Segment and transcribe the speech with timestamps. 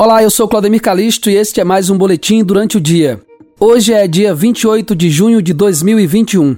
[0.00, 3.20] Olá, eu sou Claudemir Calisto e este é mais um boletim durante o dia.
[3.58, 6.56] Hoje é dia 28 de junho de 2021.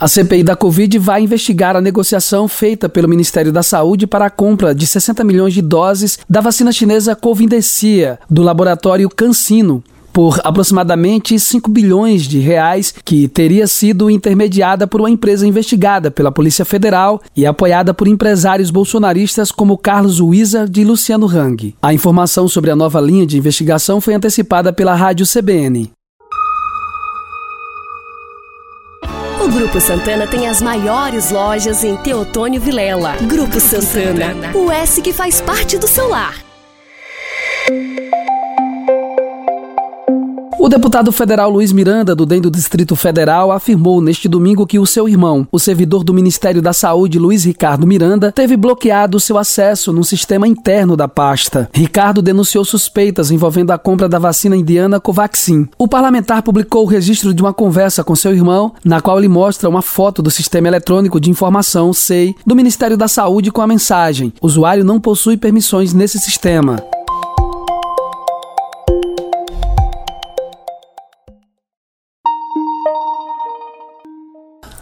[0.00, 4.30] A CPI da Covid vai investigar a negociação feita pelo Ministério da Saúde para a
[4.30, 11.38] compra de 60 milhões de doses da vacina chinesa Covindecia, do laboratório CanSino, por aproximadamente
[11.38, 17.20] 5 bilhões de reais, que teria sido intermediada por uma empresa investigada pela Polícia Federal
[17.36, 21.74] e apoiada por empresários bolsonaristas como Carlos Wizard e Luciano Hang.
[21.82, 25.90] A informação sobre a nova linha de investigação foi antecipada pela rádio CBN.
[29.60, 33.16] Grupo Santana tem as maiores lojas em Teotônio Vilela.
[33.28, 36.34] Grupo Santana, o S que faz parte do seu lar.
[40.62, 44.84] O deputado federal Luiz Miranda, do DEM do Distrito Federal, afirmou neste domingo que o
[44.84, 49.90] seu irmão, o servidor do Ministério da Saúde, Luiz Ricardo Miranda, teve bloqueado seu acesso
[49.90, 51.70] no sistema interno da pasta.
[51.72, 55.66] Ricardo denunciou suspeitas envolvendo a compra da vacina indiana Covaxin.
[55.78, 59.66] O parlamentar publicou o registro de uma conversa com seu irmão, na qual ele mostra
[59.66, 64.30] uma foto do Sistema Eletrônico de Informação, SEI, do Ministério da Saúde com a mensagem:
[64.42, 66.76] usuário não possui permissões nesse sistema.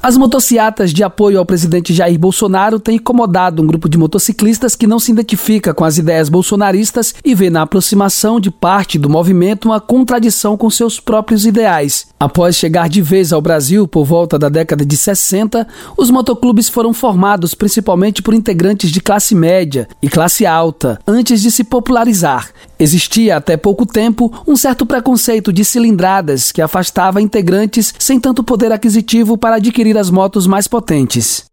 [0.08, 4.86] As motocicletas de apoio ao presidente Jair Bolsonaro têm incomodado um grupo de motociclistas que
[4.86, 9.66] não se identifica com as ideias bolsonaristas e vê na aproximação de parte do movimento
[9.66, 12.06] uma contradição com seus próprios ideais.
[12.18, 16.94] Após chegar de vez ao Brasil por volta da década de 60, os motoclubes foram
[16.94, 22.48] formados principalmente por integrantes de classe média e classe alta, antes de se popularizar.
[22.78, 28.70] Existia até pouco tempo um certo preconceito de cilindradas que afastava integrantes sem tanto poder
[28.70, 31.46] aquisitivo para adquirir as motos mais potentes.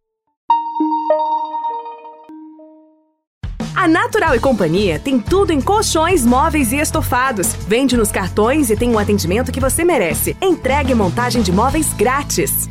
[3.76, 7.54] A Natural e Companhia tem tudo em colchões, móveis e estofados.
[7.68, 10.36] Vende nos cartões e tem um atendimento que você merece.
[10.42, 12.68] Entregue montagem de móveis grátis.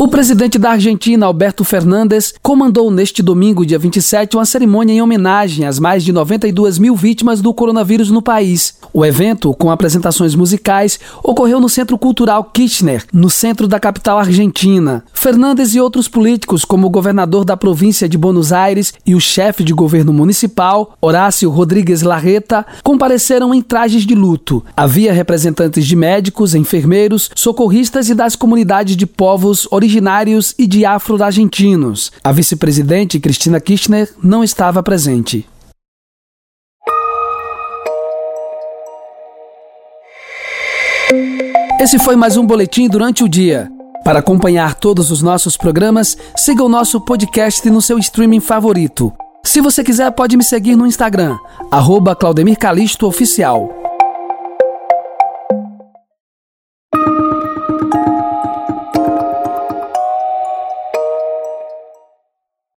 [0.00, 5.66] O presidente da Argentina, Alberto Fernandes, comandou neste domingo, dia 27, uma cerimônia em homenagem
[5.66, 8.78] às mais de 92 mil vítimas do coronavírus no país.
[8.94, 15.04] O evento, com apresentações musicais, ocorreu no Centro Cultural Kirchner, no centro da capital argentina.
[15.12, 19.62] Fernandes e outros políticos, como o governador da província de Buenos Aires e o chefe
[19.62, 24.64] de governo municipal, Horácio Rodrigues Larreta, compareceram em trajes de luto.
[24.74, 30.84] Havia representantes de médicos, enfermeiros, socorristas e das comunidades de povos originários originários e de
[30.84, 32.12] afro-argentinos.
[32.22, 35.48] A vice-presidente Cristina Kirchner não estava presente.
[41.80, 43.68] Esse foi mais um boletim durante o dia.
[44.04, 49.12] Para acompanhar todos os nossos programas, siga o nosso podcast no seu streaming favorito.
[49.42, 51.36] Se você quiser, pode me seguir no Instagram,
[51.70, 52.56] arroba Claudemir
[53.02, 53.79] Oficial.